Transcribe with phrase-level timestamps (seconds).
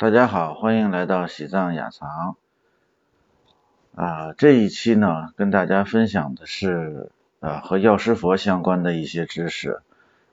[0.00, 2.36] 大家好，欢迎来到喜藏雅藏。
[3.94, 9.82] 啊，这一期呢，跟大家分享的是呃和药师佛相关的一些知识，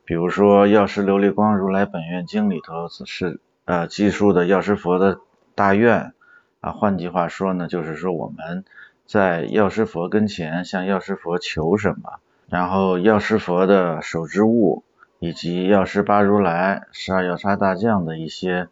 [0.06, 5.20] 比如说《药师琉璃光如来本愿经》里头是呃记述的药师佛的
[5.54, 6.14] 大愿
[6.62, 8.64] 啊，换句话说呢，就是说我们
[9.06, 14.86] 在药师佛跟前向药师佛求什么，然后药师佛的手之物。
[15.20, 18.70] 以及药师八如来、十二药叉大将的一些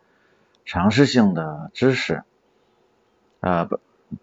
[0.66, 2.24] 常识性的知识，
[3.40, 3.70] 啊，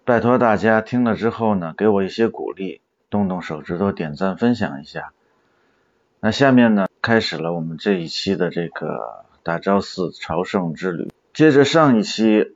[0.05, 5.13] 拜托大家听了之后呢，给我一些鼓励，动动手指头点赞分享一下。
[6.19, 11.13] 那下面呢，开始了我们这一期的这个大昭寺朝圣之旅。
[11.33, 12.55] 接着上一期，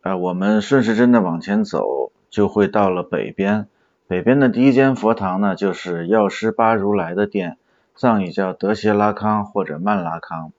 [0.00, 3.68] 啊，我们顺时针的往前走，就会到了北边。
[4.06, 7.58] 北边的第一间佛堂呢，就是药师八如来的殿。
[7.94, 10.52] 藏语叫德谢拉康或者曼拉康。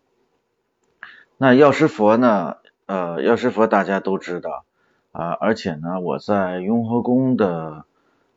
[1.41, 2.57] 那药师佛呢？
[2.85, 4.65] 呃，药师佛大家都知道
[5.13, 7.85] 啊，而且呢，我在雍和宫的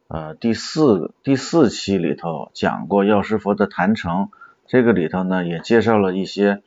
[0.06, 4.30] 呃第四第四期里头讲过药师佛的坛城，
[4.68, 6.62] 这个里头呢也介绍了一些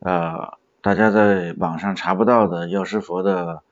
[0.00, 3.62] 呃大家在网上查不到的药师佛的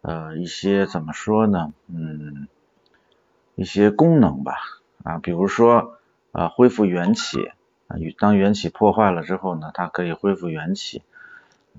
[0.00, 1.74] 呃一些怎么说呢？
[1.86, 2.48] 嗯，
[3.56, 4.54] 一些功能吧
[5.04, 5.98] 啊，比如说。
[6.32, 7.44] 啊，恢复元气
[7.88, 11.02] 啊，当元气破坏了之后呢，它可以恢复元气。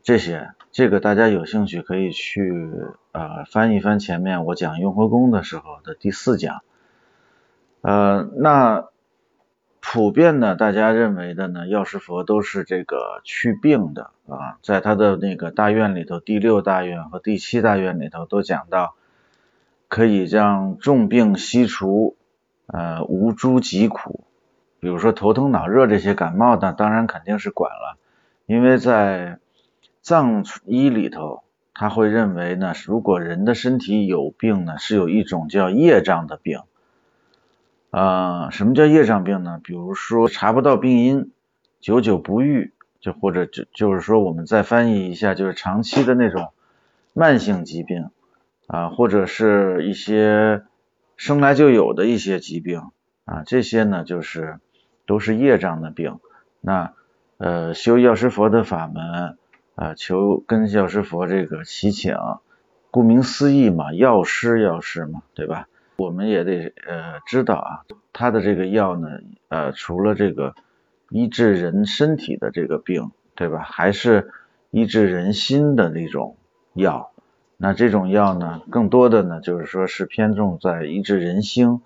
[0.02, 2.72] 这些，这个大家有兴趣可以去
[3.12, 6.62] 呃翻一翻前面我讲雍和宫的时候的第四讲。
[7.82, 8.86] 呃，那
[9.82, 18.96] 普遍呢，大家认为的呢，药师佛都是这个祛病的啊，在他的那个大愿里头，第六大愿和第七大愿里头都讲到，
[19.90, 22.16] 可以让重病悉除，
[22.68, 24.24] 呃，无诸疾苦。
[24.80, 27.98] 比如说头疼脑热这些感冒的，当然肯定是管了，
[28.46, 29.40] 因为在
[30.04, 31.42] 藏医里头，
[31.74, 36.60] 他会认为呢，如果人的身体有病呢，是有一种叫业障的病。
[37.90, 39.60] 啊，什么叫业障病呢？
[39.64, 41.32] 比如说查不到病因，
[41.80, 46.52] 久久不愈，就或者就就是说我们再翻译一下，就是长期的那种
[47.14, 48.10] 慢性疾病
[48.68, 50.64] 啊，或者是一些
[51.18, 52.84] 生来就有的一些疾病
[53.26, 54.60] 啊，这些呢就是。
[55.06, 56.22] 都是业障的病，
[56.62, 56.94] 那
[57.36, 59.38] 呃修药师佛的法门
[59.76, 62.16] 啊，求跟药师佛这个祈请，
[62.92, 65.68] 顾名思义嘛，药师药师嘛，对吧？
[65.96, 69.08] 我们也得呃知道啊，他的这个药呢，
[69.50, 70.56] 呃除了这个
[71.10, 73.60] 医治人身体的这个病，对吧？
[73.60, 74.32] 还是
[74.72, 76.36] 医治人心的那种
[76.74, 77.12] 药。
[77.58, 81.82] 那这种药呢，更多的呢就是说是偏重在医治人心，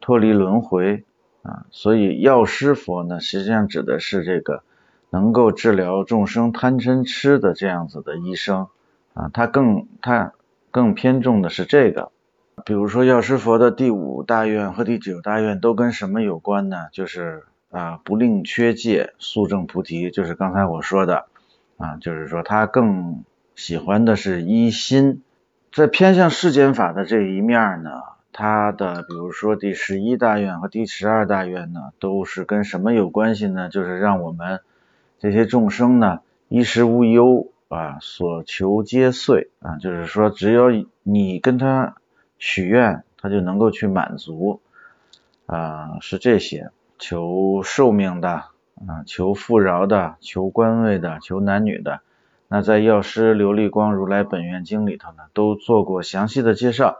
[0.00, 1.04] 脱离轮回。
[1.42, 4.64] 啊，所以药师佛呢，实际上指的是这个
[5.10, 8.68] 能够治疗众生贪嗔痴的这样子的医生
[9.14, 10.32] 啊，他更他
[10.70, 12.10] 更偏重的是这个。
[12.64, 16.86] 比如说药师佛的第五大愿和第九大愿都跟什么有关呢？
[16.90, 21.26] 就是啊，不令缺戒，速证菩提，就是刚才我说的
[21.76, 23.24] 啊，就是说他更
[23.54, 25.22] 喜欢的是一心，
[25.72, 27.90] 在偏向世间法的这一面呢。
[28.32, 33.68] 他的比如说第十一大愿和第十二大愿呢，都是跟什么有关系呢？
[33.68, 34.60] 就是让我们
[35.18, 40.66] 这些众生呢衣食无忧啊，所求皆遂啊，就是说只要
[41.02, 41.96] 你跟他
[42.38, 44.60] 许愿，他就能够去满足
[45.46, 48.44] 啊，是这些求寿命的
[48.86, 52.00] 啊，求富饶的，求官位的，求男女的。
[52.48, 56.98] 那在药师琉璃光如来本愿经里头呢，都做过详细的介绍。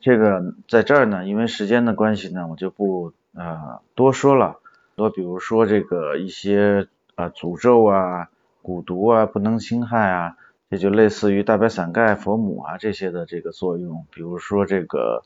[0.00, 4.56] 这个在这儿呢，因为时间的关系呢，我就不呃多说了。
[4.96, 8.28] 多比如说这个一些啊诅咒啊、
[8.62, 10.36] 蛊毒啊不能侵害啊，
[10.70, 14.06] 这就类似于大白伞盖、佛母啊这些的这个作用。
[14.12, 15.22] 比如说这个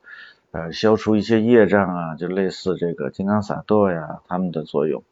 [0.52, 5.04] 呃消除一些业障啊，就类似这个金刚萨埵呀他们的作用。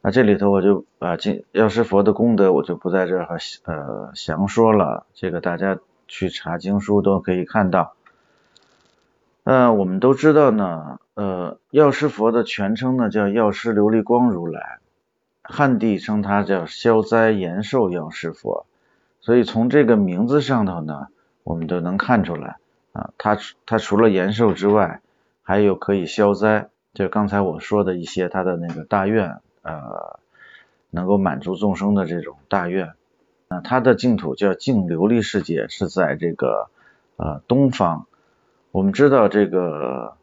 [0.00, 7.94] 那这里头我就啊金药师佛的功德我就不在这儿呃详说了，这个大家去查经书都可以看到。
[9.44, 14.78] 呃，我们都知道呢，呃，药师佛的全称呢叫药师琉璃光如来，
[15.50, 18.66] 汉地称他叫消灾延寿药师佛，
[19.22, 21.08] 所以从这个名字上头呢，
[21.42, 22.58] 我们都能看出来
[22.92, 25.00] 啊，他他除了延寿之外，
[25.42, 30.20] 还有可以消灾，就刚才我说的一些他的那个大愿，呃，
[30.90, 32.92] 能够满足众生的这种大愿，
[33.48, 36.68] 啊，他的净土叫净琉璃世界，是在这个
[37.16, 38.06] 呃东方。
[38.70, 40.18] 我们知道这个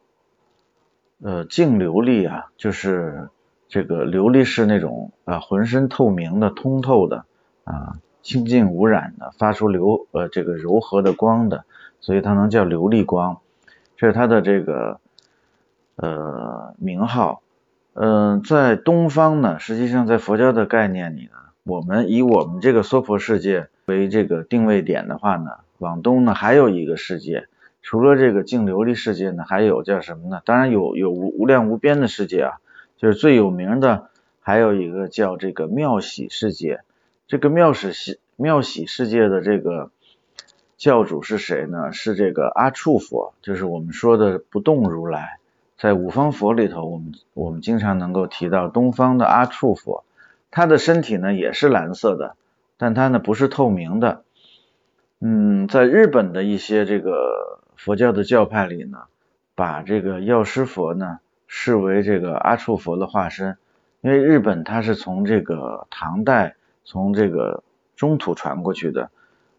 [1.20, 3.30] 呃净琉璃啊，就是
[3.68, 7.26] 这个琉璃是那种啊浑身透明的、通透的
[7.64, 11.66] 啊，清净无染的，发出流呃这个柔和的光的，
[12.00, 13.40] 所以它能叫琉璃光，
[13.98, 15.00] 这是它的这个
[15.96, 17.42] 呃名号。
[17.94, 27.48] 嗯，在东方呢，实际上在佛教的概念里呢，我们以我们这个娑婆世界为这个定位点的话呢，往东呢还有一个世界，
[27.82, 30.42] 除了这个净琉璃世界呢，还有叫什么呢？
[30.44, 32.58] 当然有有无无量无边的世界啊，
[32.98, 34.10] 就是最有名的
[34.40, 36.82] 还有一个叫这个妙喜世界。
[37.28, 39.92] 这个妙喜喜妙喜世界的这个
[40.78, 41.92] 教主是谁呢？
[41.92, 45.40] 是这个阿处佛，就是我们说的不动如来。
[45.78, 50.06] 在五方佛里头，我们我们经常能够提到东方的阿处佛，
[50.52, 52.36] 他的身体呢也是蓝色的，
[52.78, 54.24] 但他呢不是透明的。
[55.20, 59.04] 嗯，在日本的一些这个佛教的教派里呢，
[59.56, 61.20] 把这个药师佛呢
[61.56, 63.58] 视为这个阿处佛的化身，
[64.02, 66.56] 因为日本它是从这个唐代。
[66.88, 67.64] 从这个
[67.96, 69.10] 中土传过去的，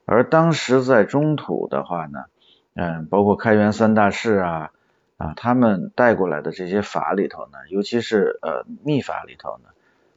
[0.05, 2.27] 而当时在中土的话呢，
[2.75, 4.71] 嗯，包括开元三大士啊
[5.17, 9.71] 啊，他们带过来的这些法里头呢，尤其是呃密法里头呢，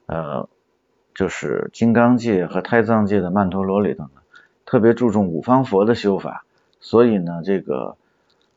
[0.06, 0.50] 呃，
[1.16, 4.22] 就是金刚界和胎藏界的曼陀罗里头呢，
[4.68, 6.46] 特别注重五方佛的修法，
[6.80, 7.98] 所以呢，这个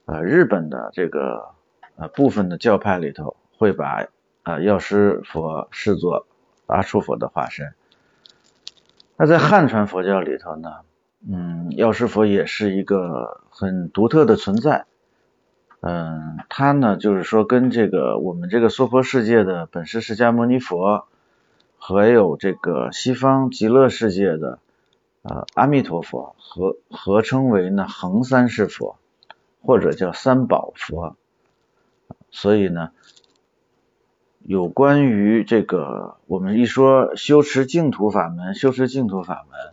[0.04, 1.52] 呃日本的这个
[1.96, 4.06] 呃部分的教派里头会把
[4.42, 6.26] 啊药师佛视作
[6.66, 7.74] 阿处佛的化身。
[9.16, 10.80] 那在汉传佛教里头呢，
[11.28, 14.86] 嗯，药师佛也是一个很独特的存在，
[15.80, 21.06] 嗯，他呢就是说跟这个我们这个娑婆世界的本师释迦牟尼佛，
[21.78, 24.58] 还有这个西方极乐世界的
[25.22, 28.96] 呃阿弥陀佛合合称为呢恒三世佛，
[29.62, 31.16] 或者叫三宝佛，
[32.32, 32.90] 所以呢。
[34.44, 39.72] 有关于这个，我们一说修持净土法门，修持净土法门，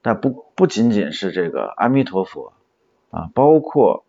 [0.00, 2.54] 但不不仅仅是这个阿弥陀佛
[3.10, 4.06] 啊，包括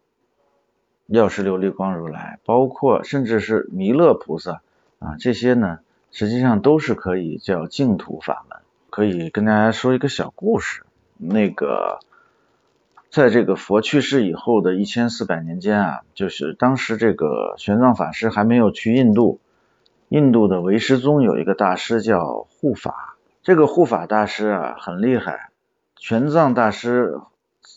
[1.08, 4.62] 药师琉璃光如来，包括甚至是弥勒菩萨
[5.00, 5.80] 啊，这些呢，
[6.10, 8.60] 实际上都是可以叫净土法门。
[8.90, 10.86] 可以跟大家说一个小故事，
[11.18, 12.00] 那个
[13.10, 19.40] 在这个佛去世以后的一千四百年间啊，就是当时这个玄奘法师还没有去印度。
[20.10, 25.52] 印度的唯识宗有一个大师叫护法，这个护法大师啊很厉害。
[25.98, 27.20] 玄奘大师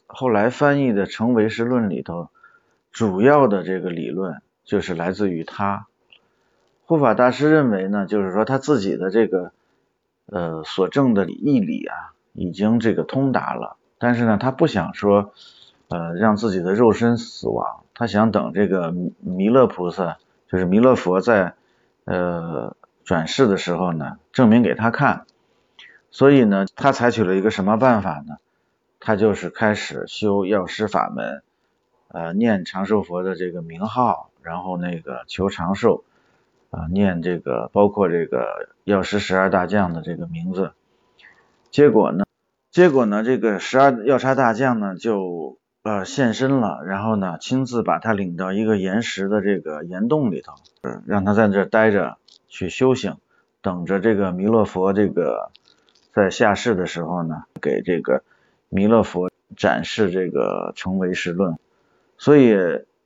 [0.06, 2.31] 后来翻译的《成唯识论》里头，
[2.90, 5.87] 主要的这个理论就是来自于他。
[6.84, 9.52] 护法大师认为呢，就是说他自己的这个
[10.26, 15.33] 呃所证的义理啊，已经这个通达了，但是呢，他不想说
[15.89, 21.55] 呃让自己的肉身死亡，他想等这个弥勒菩萨，就是弥勒佛在。
[22.05, 25.25] 呃，转世的时候呢，证明给他看，
[26.11, 28.39] 所以呢，他采取了一个什么办法呢？
[28.99, 31.45] 他就是开始修药师法门，
[32.09, 36.03] 呃，念长寿佛的这个名号，然后那个求长寿，
[36.73, 40.73] 啊，念这个包括这个药师十二大将的这个名字，
[41.71, 42.25] 结果呢，
[42.73, 45.59] 结果呢，这个十二药叉大将呢就。
[45.85, 50.55] 呃，现身了，然后呢，亲自把他领到一个岩石的这个岩洞里头，
[51.07, 53.17] 让他在这待着去修行，
[53.63, 55.51] 等着这个弥勒佛这个
[56.13, 58.23] 在下世的时候呢，给这个
[58.69, 61.58] 弥勒佛展示这个成唯识论。
[62.17, 62.55] 所以，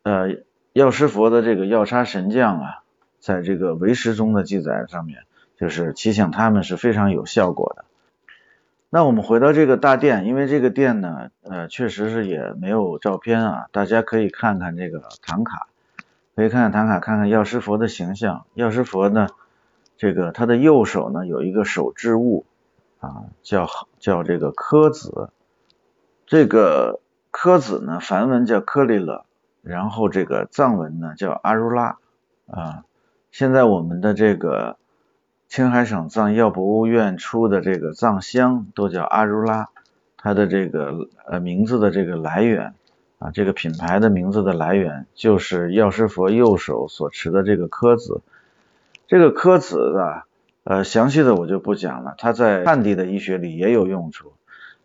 [0.02, 0.36] 呃，
[0.74, 2.82] 药师佛的这个药叉神将啊，
[3.20, 5.22] 在这个唯识中的记载上面，
[5.58, 7.86] 就是提醒他们是非常有效果的。
[8.96, 15.66] 那我们回到这个大殿，因为这个殿呢，呃，确实是也没有照片啊，大家可以看看这个唐卡，
[16.34, 18.46] 可以看看唐卡，看看药师佛的形象。
[18.54, 19.26] 药师佛呢，
[19.98, 22.46] 这个他的右手呢有一个手制物
[22.98, 25.28] 啊，叫叫这个科子，
[26.24, 27.00] 这个
[27.30, 29.26] 科子呢梵文叫科利勒，
[29.60, 31.98] 然后这个藏文呢叫阿如拉
[32.46, 32.84] 啊。
[33.30, 34.78] 现在我们的这个。
[35.48, 39.68] 青海省藏药博物院出的这个藏香都叫阿如拉，
[40.18, 42.74] 它的这个呃名字的这个来源
[43.18, 48.22] 啊，这个品牌的名字的来源就是药师佛右手所持的这个科子。
[49.06, 50.26] 这个科子啊，
[50.64, 54.32] 呃详细的我就不讲了，它在汉地的医学里也有用处，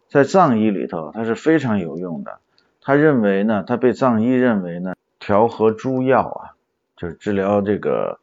[0.10, 2.38] 在藏医里头它是非常有用的。
[2.82, 6.53] 他认为呢，他被藏医认为呢，调和诸药啊，
[6.96, 8.20] 就是治疗这个。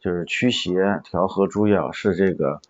[0.00, 2.60] 就是驱邪调和诸药是这个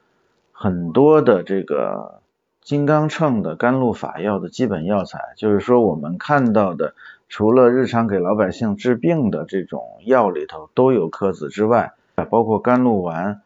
[0.52, 2.20] 很多的这个
[2.62, 5.34] 金刚秤的甘露法药的基本药材。
[5.36, 6.94] 就是说我们看到的，
[7.28, 11.92] 除了日常给老百姓治病的这种药里头都有科子之外，
[12.30, 13.42] 包括甘露丸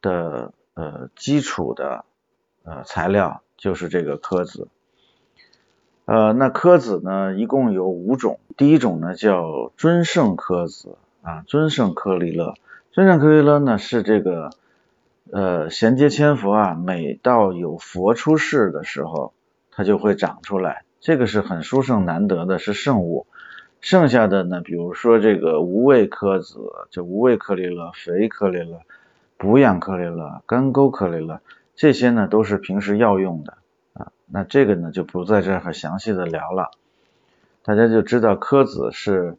[0.00, 2.04] 的呃基础的
[2.64, 4.68] 呃材料就是这个科子。
[6.04, 8.40] 呃，那科子呢，一共有五种。
[8.56, 12.54] 第一种呢叫尊圣科子啊，尊圣科利勒。
[12.92, 14.50] 尊圣科利勒呢是这个
[15.30, 19.32] 呃衔接千佛啊，每到有佛出世的时候，
[19.70, 20.84] 它就会长出来。
[21.00, 23.26] 这个是很殊胜难得的，是圣物。
[23.80, 26.58] 剩下的呢，比如说这个无味科子，
[26.90, 28.82] 就无味颗粒了，肥颗粒了，
[29.38, 31.40] 补养颗粒了，干沟颗粒了，
[31.74, 33.56] 这些呢都是平时药用的
[33.94, 34.12] 啊。
[34.26, 36.70] 那这个呢就不在这儿详细的聊了，
[37.64, 39.38] 大家就知道科子是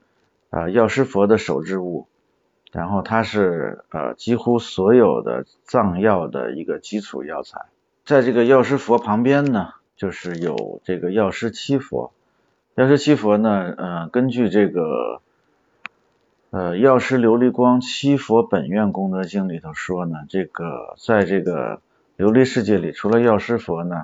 [0.50, 2.08] 啊药师佛的手制物，
[2.74, 7.68] 然后它是呃几乎所有的藏药的一个基础药材，
[8.04, 12.12] 在这个药师佛旁边呢，就是有这个药师七佛，
[12.76, 15.22] 药师七佛呢，呃根据这个
[16.50, 21.80] 呃药师琉璃光七佛本愿功德经里头说呢，这个在这个
[22.18, 24.04] 琉璃世界里，除了药师佛呢。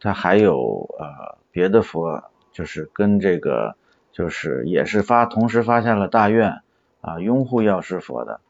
[0.00, 3.74] 它还有呃别的佛，就是跟这个
[4.12, 6.60] 就是也是发同时发下了大愿
[7.04, 8.40] 啊，拥护药师佛的。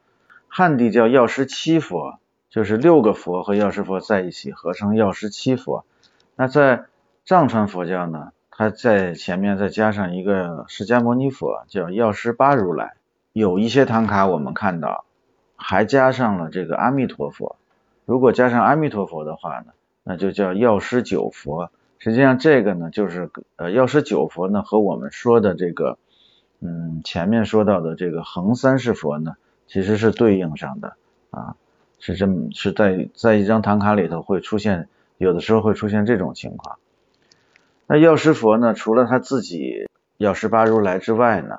[0.49, 2.19] 汉地叫药师七佛，
[2.49, 5.85] 就是六个佛和药师佛在一起合成药师七佛。
[6.37, 6.85] 那在
[7.25, 12.95] 藏传佛教呢，它在前面再加上一个释迦牟尼佛，叫药师八如来。
[13.33, 15.05] 有一些唐卡我们看到
[15.57, 17.57] 还加上了这个阿弥陀佛。
[18.05, 19.73] 如果加上阿弥陀佛的话呢？
[20.07, 25.97] 那就叫药师九佛，实际上这个呢，就是呃药师九佛呢和我们说的这个，
[26.67, 30.97] 嗯前面说到的这个恒三世佛呢，其实是对应上的
[31.31, 31.57] 啊，
[32.01, 36.79] 是这么是在在一张唐卡里头会出现，有的时候会出现这种情况。
[37.87, 41.59] 那药师佛呢，除了他自己药师八如来之外呢，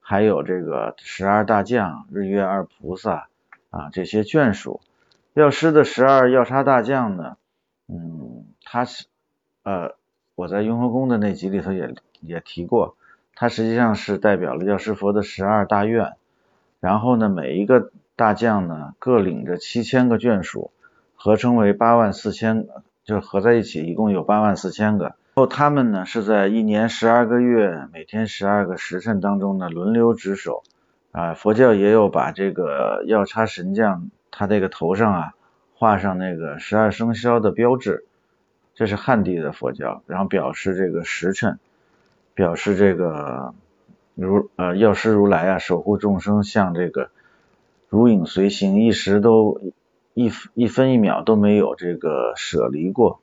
[0.00, 3.28] 还有这个十二大将、日月二菩萨
[3.68, 4.80] 啊这些眷属。
[5.34, 7.36] 药师的十二药叉大将呢。
[7.90, 9.06] 嗯，他是
[9.62, 9.94] 呃，
[10.34, 12.97] 我在雍和宫的那集里头也也提过，
[13.40, 16.14] 它实际上是代表了药师佛的十二大愿，
[16.80, 20.72] 然后呢，每一个大将呢各领着七千个眷属，
[21.14, 22.66] 合称为八万四千，
[23.04, 25.04] 就合在一起一共有八万四千个。
[25.04, 30.64] 然后他们呢是在一年十二个月，每天十二个时辰当中呢轮流值守
[31.12, 31.34] 啊。
[31.34, 35.34] 佛教也有把这个药叉神将他这个头上啊。
[35.74, 38.04] 画上那个十二生肖的标志，
[38.74, 41.60] 这是汉地的佛教，然后表示这个时辰，
[42.38, 43.52] 表示这个
[44.14, 47.10] 如呃药师如来啊守护众生，像这个
[47.88, 49.60] 如影随形，一时都
[50.14, 53.18] 一一分一秒都没有这个舍离过。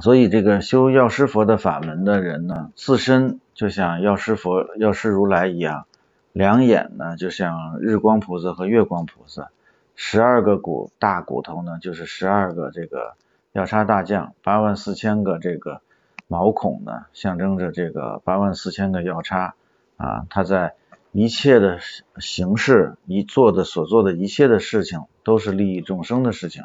[0.00, 5.84] 所以这个修药师佛的法门的人呢，自身就像药师佛、药师如来一样，
[6.32, 9.50] 两眼呢就像日光菩萨和月光菩萨。
[9.94, 13.12] 十二个骨大骨头呢，就是十二个这个
[13.52, 15.82] 药叉大将，八万四千个这个
[16.28, 19.54] 毛孔呢，象征着这个八万四千个药叉
[19.96, 20.74] 啊，它在
[21.12, 21.78] 一切的
[22.18, 26.64] 形式一做的所做的一切的事情，都是利益众生的事情，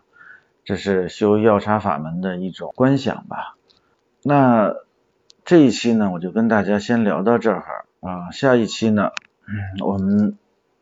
[0.63, 3.55] 这是修药叉法门的一种观想吧。
[4.23, 4.75] 那
[5.45, 9.11] 这一期呢，我就跟大家先聊到这儿啊，下一期呢，
[9.83, 10.37] 我们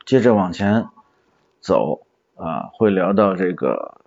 [0.06, 0.88] 接着往前
[1.62, 2.02] 走。
[2.42, 4.00] 啊，会聊到这个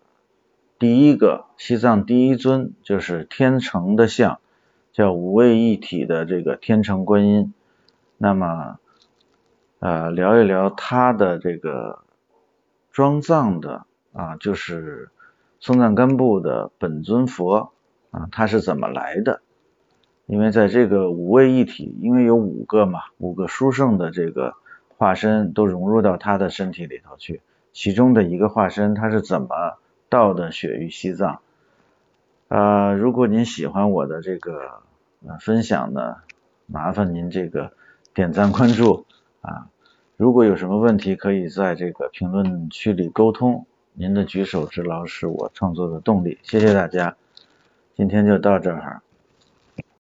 [0.79, 4.41] 第一个西藏第一尊就是天成的像，
[4.93, 7.55] 叫五位一体的这个天成观音。
[8.19, 8.79] 那么，
[9.81, 12.05] 呃，聊一聊他的这个
[12.91, 15.11] 装藏的啊，就是
[15.59, 17.73] 松赞干布的本尊佛
[18.11, 19.41] 啊，他是怎么来的？
[20.27, 24.55] 因为在这个五位一体，因为有五个嘛，五个殊胜的这个
[24.97, 27.41] 化身都融入到他的身体里头去。
[27.73, 29.49] 其中的一个化身，他是怎么
[30.09, 31.41] 到的雪域西藏？
[32.53, 34.83] 啊，如果您喜欢我的这个
[35.41, 36.17] 分享呢，
[36.67, 37.73] 麻烦您这个
[38.13, 39.07] 点赞关注
[39.41, 39.69] 啊。
[40.19, 43.65] 如果有什么问题，可以在这个评论区里沟通。
[43.95, 47.17] 您的举手之劳是我创作的动力，谢谢大家，
[47.97, 49.01] 今天就到这儿。